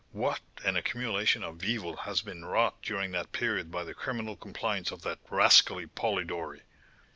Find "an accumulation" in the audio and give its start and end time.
0.65-1.43